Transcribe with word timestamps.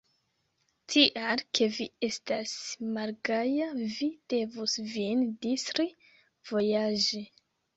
Tial 0.93 1.43
ke 1.59 1.67
vi 1.75 1.85
estas 2.07 2.55
malgaja, 2.95 3.67
vi 3.99 4.09
devus 4.35 4.77
vin 4.95 5.23
distri, 5.47 5.87
vojaĝi. 6.55 7.23